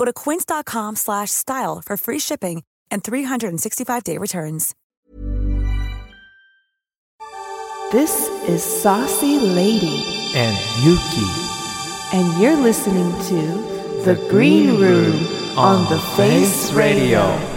Go 0.00 0.06
to 0.06 0.14
quince.com 0.14 0.96
slash 0.96 1.30
style 1.30 1.82
for 1.84 1.98
free 1.98 2.18
shipping 2.18 2.62
and 2.90 3.04
365-day 3.04 4.16
returns. 4.16 4.74
This 7.92 8.30
is 8.48 8.64
Saucy 8.64 9.38
Lady, 9.38 10.02
and 10.34 10.56
Yuki. 10.82 12.16
and 12.16 12.40
you're 12.40 12.56
listening 12.56 13.12
to 13.24 13.42
The 14.04 14.14
Green 14.30 14.80
Room 14.80 15.26
on 15.58 15.86
the 15.90 16.00
Face 16.16 16.72
Radio. 16.72 17.49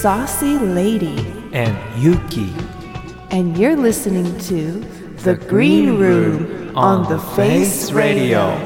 Saucy 0.00 0.58
Lady, 0.58 1.16
and 1.52 1.74
Yuki. 1.98 2.52
And 3.30 3.56
you're 3.56 3.76
listening 3.76 4.38
to 4.40 4.72
The, 5.22 5.32
the 5.32 5.46
Green 5.46 5.96
Room 5.96 6.76
on 6.76 7.08
The 7.08 7.18
Face 7.18 7.90
Radio. 7.92 8.65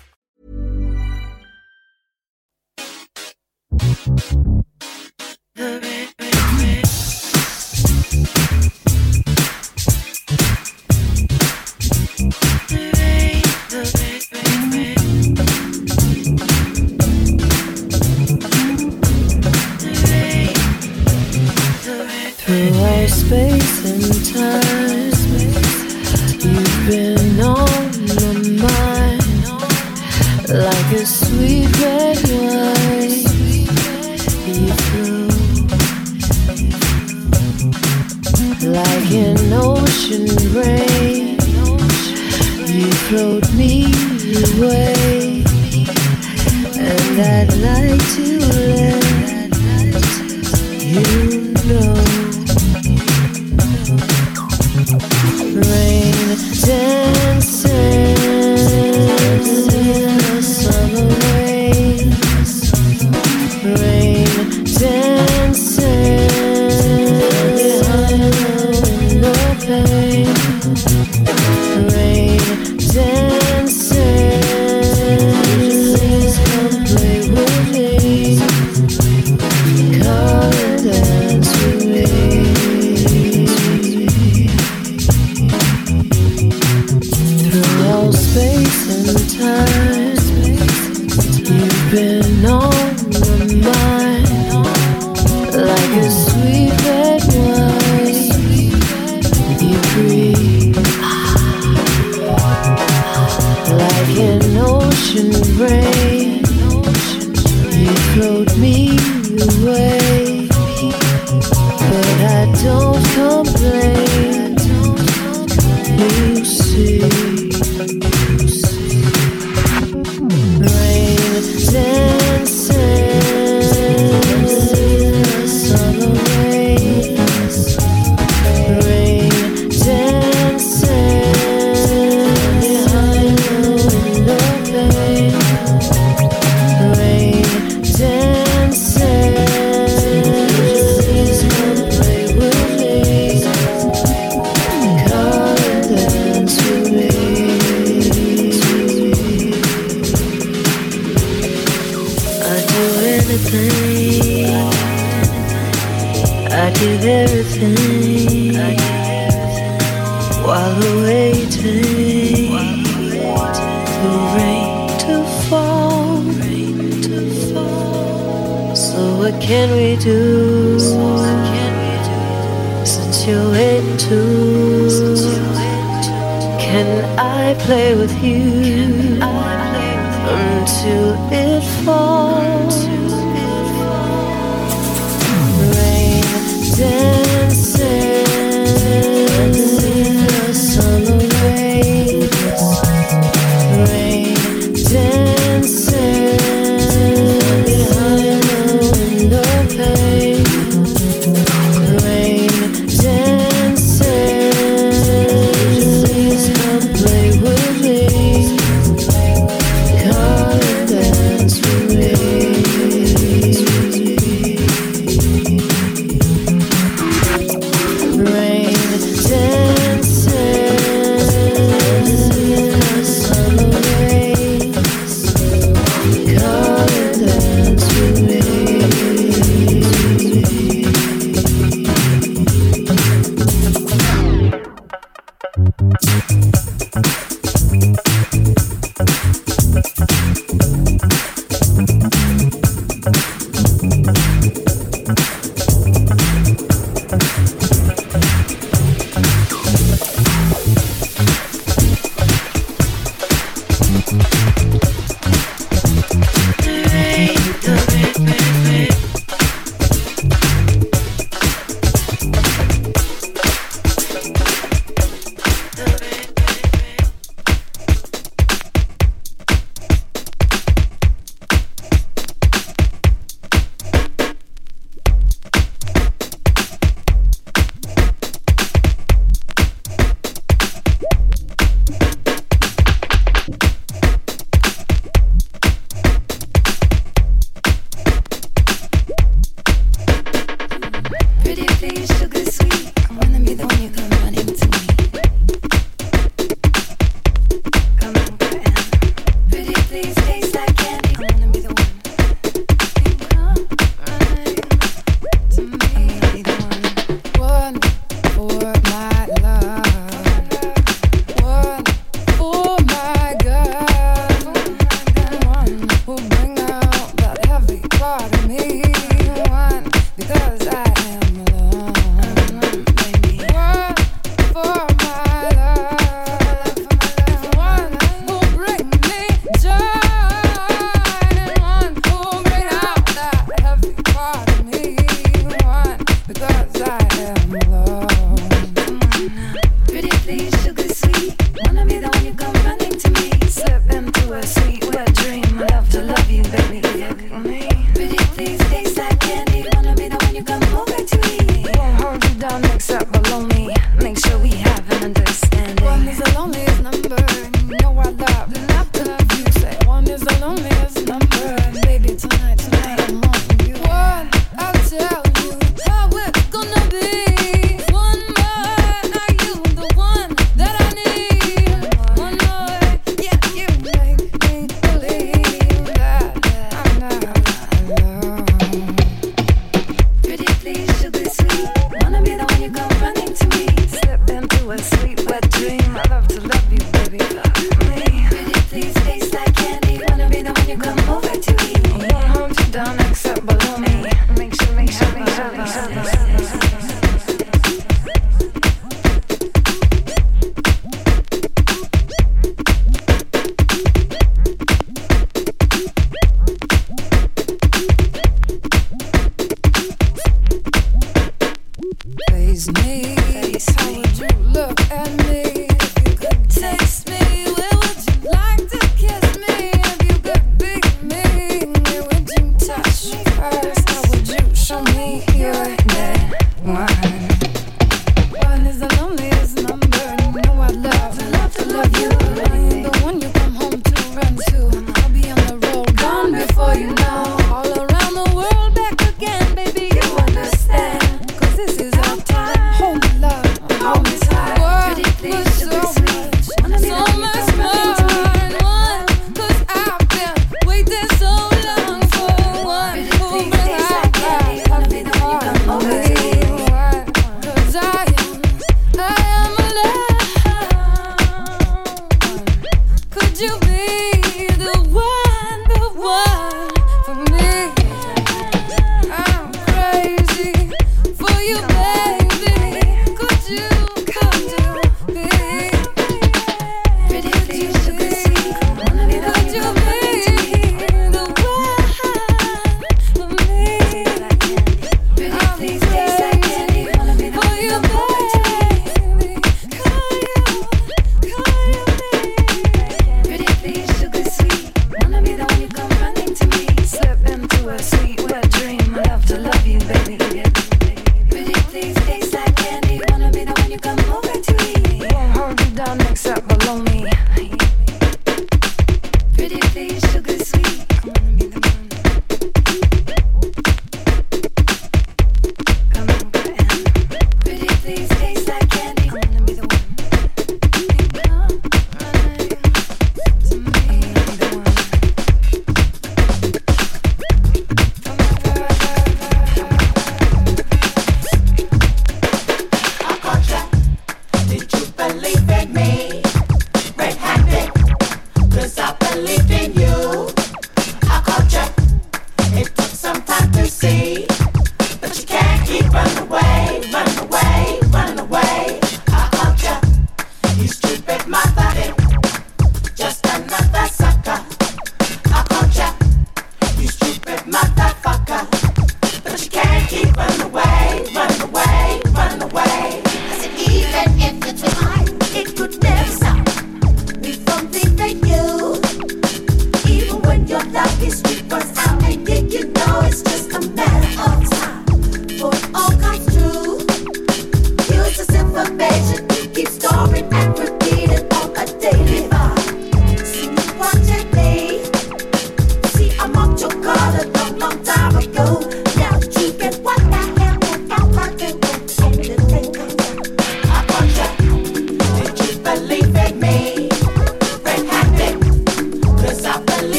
space 23.31 23.85
and 23.85 24.25
time. 24.33 25.11
You've 26.43 26.87
been 26.87 27.39
on 27.39 27.91
my 28.07 28.67
mind 28.67 28.90
like 30.53 30.91
a 30.91 31.05
sweet 31.05 31.69
red 31.79 32.17
wine. 32.29 33.23
You 34.47 34.67
flow 34.83 35.27
like 38.69 39.11
an 39.11 39.53
ocean 39.53 40.27
rain. 40.53 41.39
You 42.67 42.91
float 43.07 43.53
me 43.53 43.85
away, 44.43 45.43
and 46.77 47.19
I'd 47.21 47.53
like 47.67 48.03
to 48.15 48.27
let 48.67 49.13
you 50.83 51.53
know. 51.65 52.10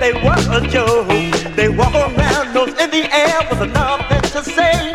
they 0.00 0.12
were 0.12 0.42
a 0.50 0.60
joke. 0.68 1.08
They 1.56 1.68
walk 1.68 1.94
around, 1.94 2.54
nose 2.54 2.74
in 2.80 2.90
the 2.90 3.08
air, 3.12 3.38
with 3.50 3.72
nothing 3.72 4.22
to 4.34 4.42
say. 4.42 4.92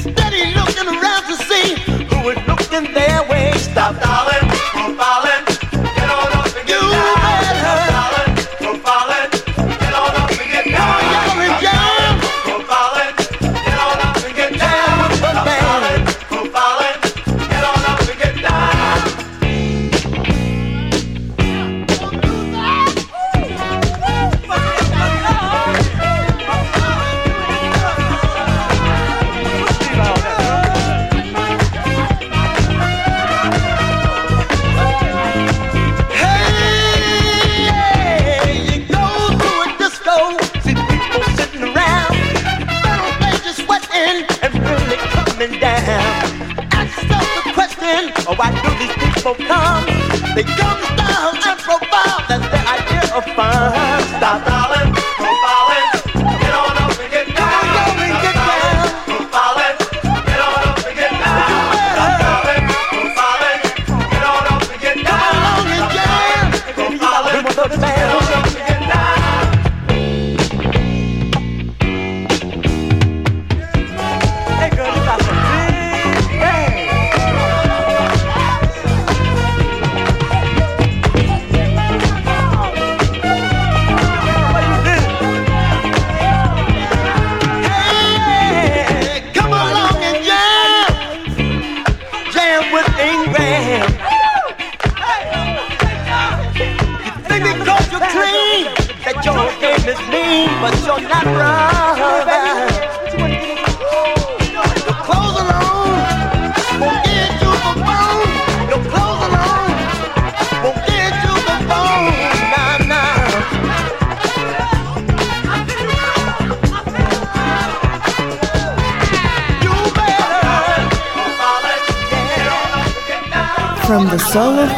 Steady 0.00 0.54
looking 0.54 0.88
around 0.88 1.24
to 1.30 1.36
see 1.48 1.74
who 2.10 2.24
was 2.24 2.38
looking 2.46 2.92
there. 2.94 3.05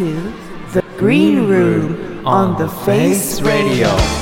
To 0.00 0.32
The 0.72 0.80
Green 0.96 1.46
Room 1.46 2.26
on 2.26 2.56
the 2.56 2.70
Face 2.86 3.42
Radio. 3.42 4.19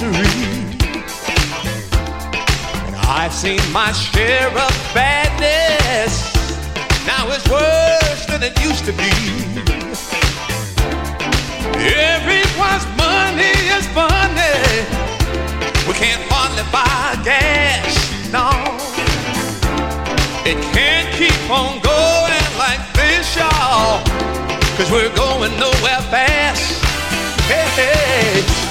Misery. 0.00 0.76
I've 3.08 3.32
seen 3.32 3.60
my 3.72 3.92
share 3.92 4.48
of 4.48 4.74
badness. 4.94 6.34
Now 7.06 7.26
it's 7.28 7.48
worse 7.48 8.26
than 8.26 8.42
it 8.42 8.58
used 8.62 8.84
to 8.84 8.92
be. 8.92 9.12
Everyone's 11.78 12.86
money 12.96 13.56
is 13.76 13.86
funny. 13.96 14.84
We 15.86 15.94
can't 15.94 16.22
hardly 16.28 16.64
buy 16.72 17.16
gas, 17.24 17.94
no. 18.32 18.50
It 20.44 20.58
can't 20.74 21.08
keep 21.14 21.50
on 21.50 21.80
going 21.80 22.46
like 22.58 22.82
this, 22.92 23.36
y'all. 23.36 24.02
Cause 24.76 24.90
we're 24.90 25.14
going 25.16 25.58
nowhere 25.58 26.02
fast. 26.10 26.84
Hey, 27.48 27.66
hey. 27.76 28.65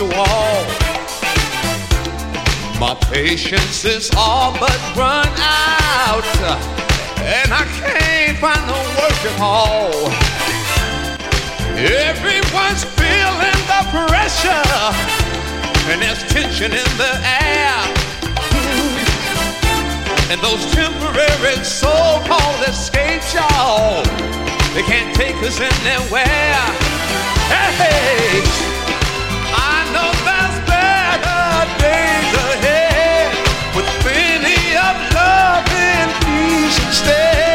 The 0.00 0.16
wall. 0.16 0.64
My 2.80 2.96
patience 3.12 3.84
is 3.84 4.10
all 4.16 4.52
but 4.58 4.80
run 4.96 5.28
out, 5.36 6.24
and 7.20 7.52
I 7.52 7.68
can't 7.76 8.38
find 8.38 8.64
no 8.64 8.80
work 8.96 9.20
at 9.28 9.36
all. 9.38 9.92
Everyone's 11.76 12.84
feeling 12.96 13.60
the 13.68 13.82
pressure, 13.92 14.72
and 15.92 16.00
there's 16.00 16.24
tension 16.32 16.72
in 16.72 16.90
the 16.96 17.12
air. 17.20 17.76
And 20.32 20.40
those 20.40 20.64
temporary 20.72 21.62
so-called 21.62 22.60
escapes, 22.66 23.34
y'all, 23.34 24.02
they 24.72 24.82
can't 24.82 25.14
take 25.14 25.36
us 25.44 25.60
anywhere. 25.60 26.56
Hey, 27.52 28.79
gente 36.70 37.02
ter. 37.02 37.49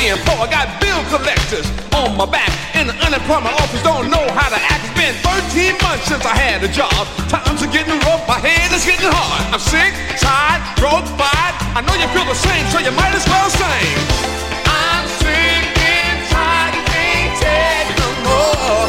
Being 0.00 0.16
poor. 0.24 0.40
I 0.40 0.48
got 0.48 0.66
bill 0.80 1.02
collectors 1.12 1.68
on 1.92 2.16
my 2.16 2.24
back, 2.24 2.48
and 2.72 2.88
the 2.88 2.96
unemployment 3.04 3.52
office 3.60 3.82
don't 3.84 4.08
know 4.08 4.24
how 4.32 4.48
to 4.48 4.56
act. 4.56 4.88
It's 4.88 4.96
been 4.96 5.14
13 5.20 5.76
months 5.84 6.08
since 6.08 6.24
I 6.24 6.32
had 6.32 6.64
a 6.64 6.72
job. 6.72 7.04
Times 7.28 7.60
are 7.60 7.68
getting 7.68 8.00
rough, 8.08 8.24
my 8.24 8.40
head 8.40 8.72
is 8.72 8.84
getting 8.88 9.12
hard. 9.12 9.52
I'm 9.52 9.60
sick, 9.60 9.92
tired, 10.16 10.64
broke, 10.80 11.04
fired. 11.20 11.54
I 11.76 11.84
know 11.84 11.92
you 12.00 12.08
feel 12.16 12.24
the 12.24 12.40
same, 12.48 12.64
so 12.72 12.80
you 12.80 12.92
might 12.96 13.12
as 13.12 13.26
well 13.28 13.48
sing. 13.52 13.92
I'm 14.64 15.04
sick 15.20 15.68
and 15.68 16.18
tired, 16.32 16.74
can't 16.88 17.34
take 17.44 17.88
no 18.00 18.08
more. 18.24 18.88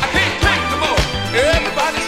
I 0.00 0.06
can't 0.16 0.36
take 0.40 0.64
no 0.72 0.76
more. 0.80 1.00
Everybody 1.36 2.07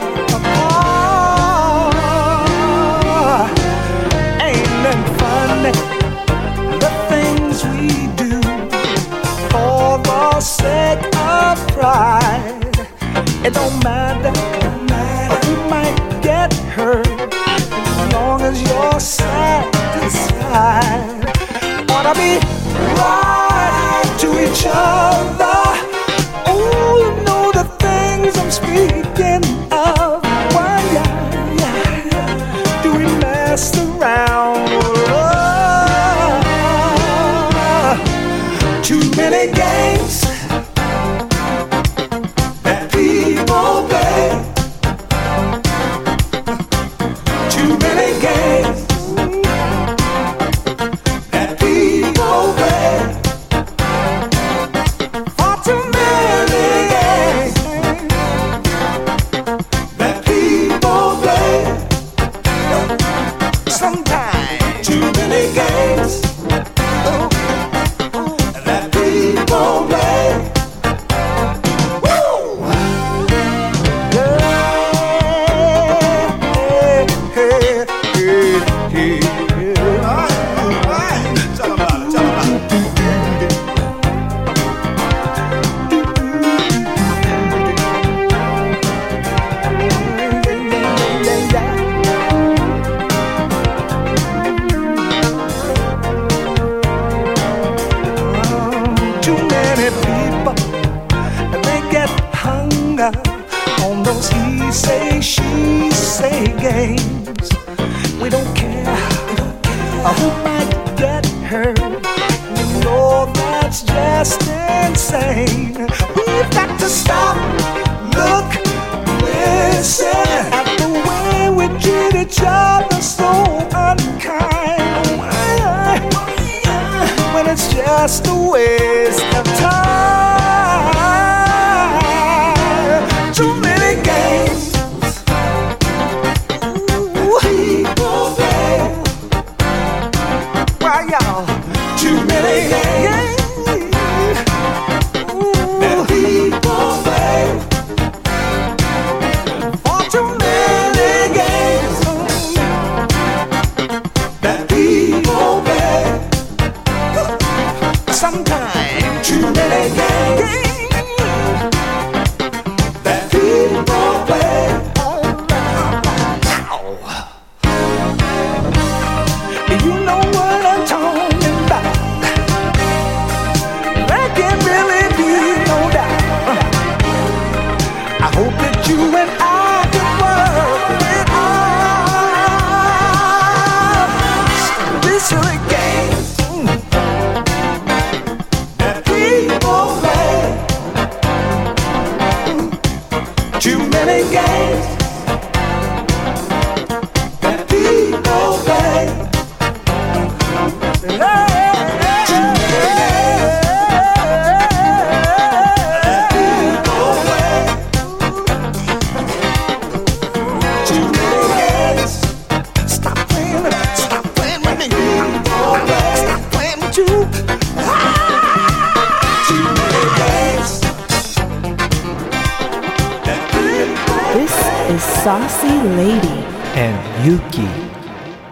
Saucy 225.23 225.67
Lady 225.67 226.43
and 226.73 227.23
Yuki. 227.23 227.67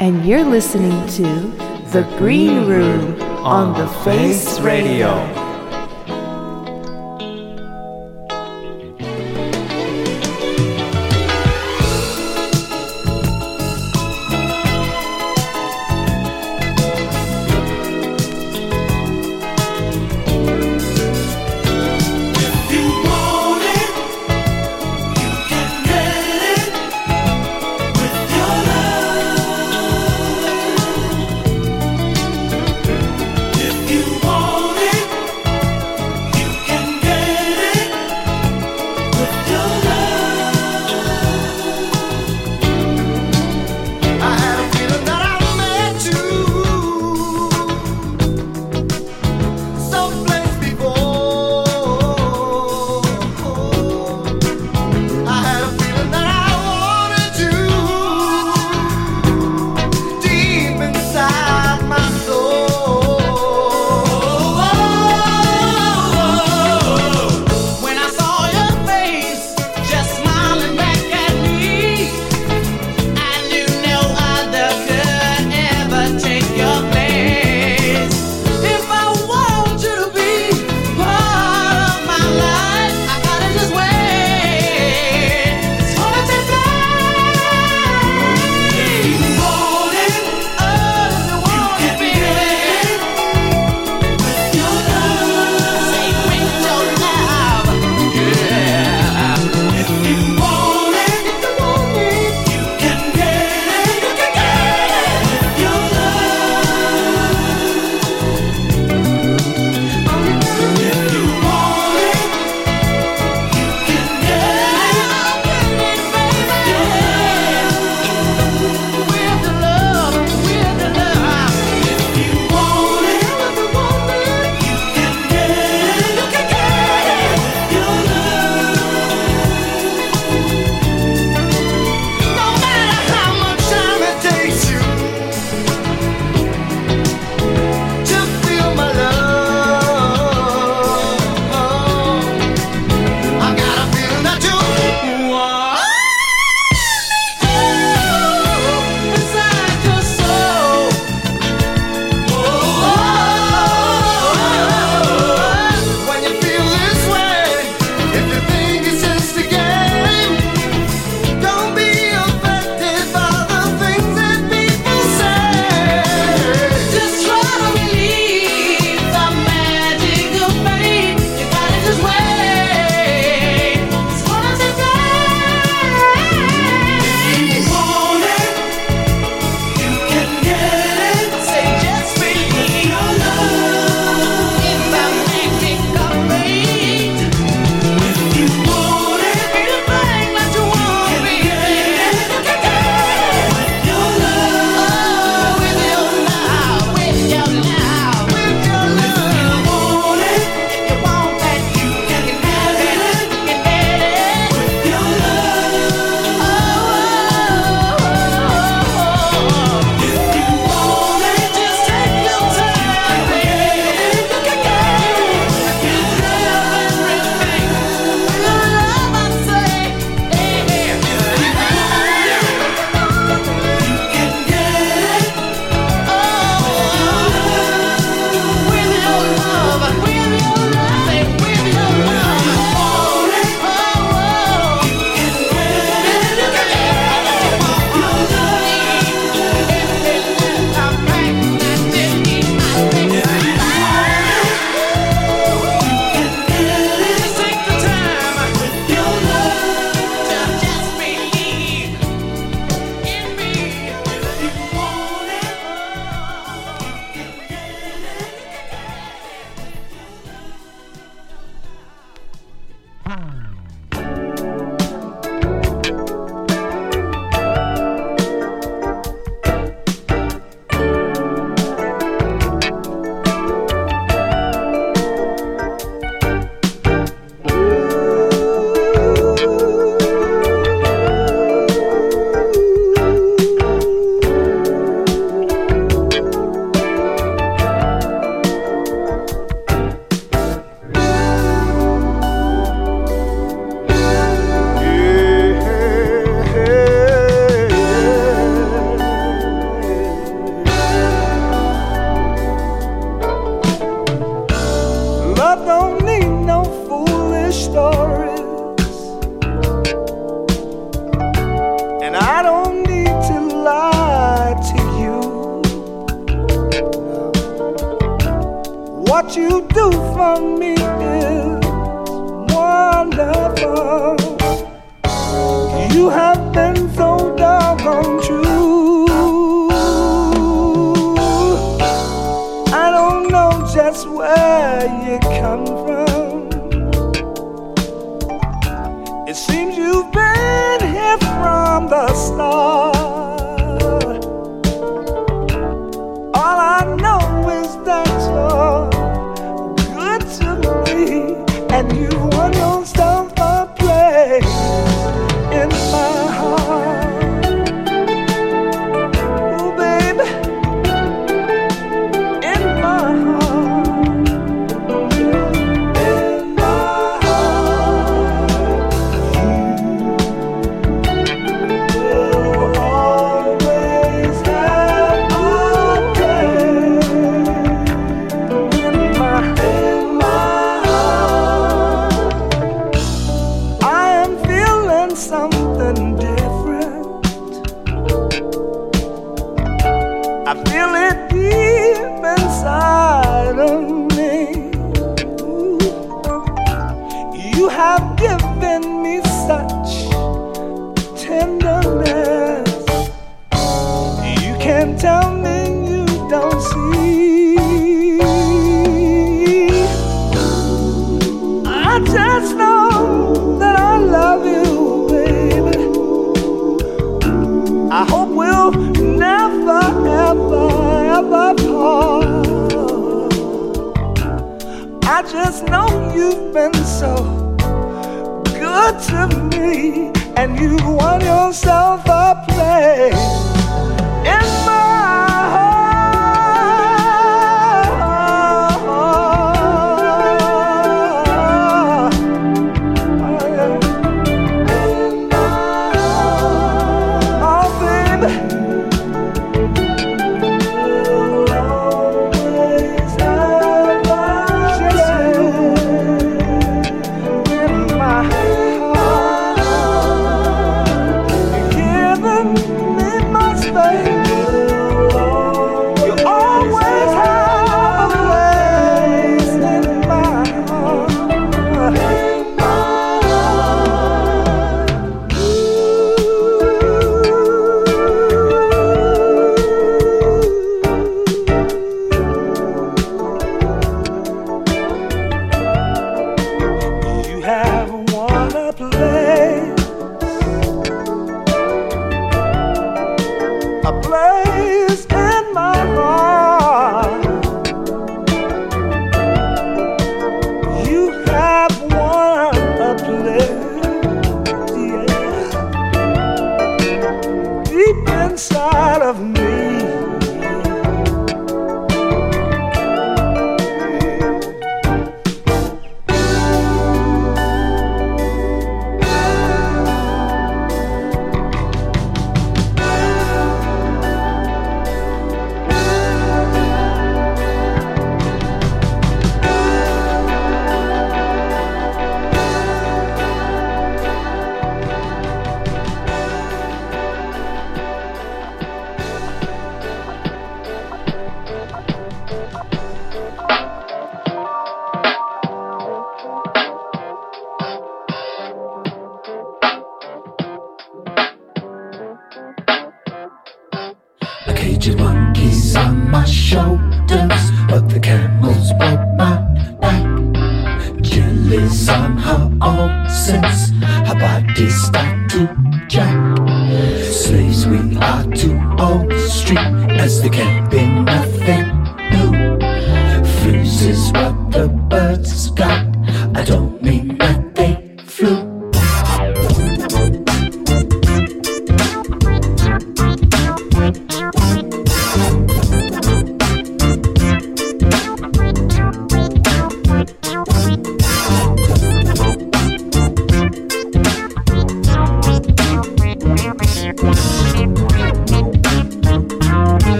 And 0.00 0.22
you're 0.26 0.44
listening 0.44 1.06
to 1.12 1.22
The 1.92 2.02
Green 2.18 2.66
Room 2.66 3.18
on 3.42 3.72
The 3.72 3.88
Face 4.04 4.60
Radio. 4.60 5.37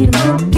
Everything 0.00 0.57